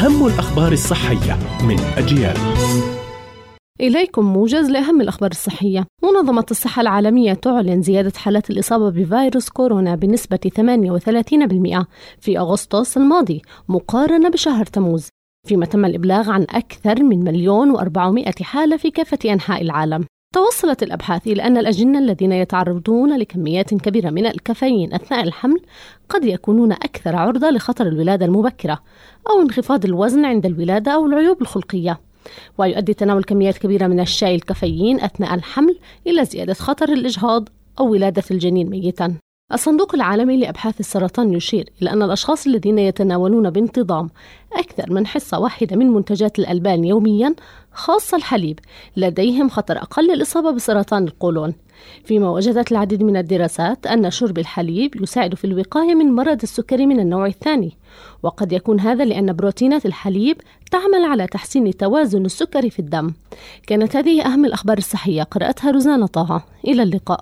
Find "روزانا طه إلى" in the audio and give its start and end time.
65.70-66.82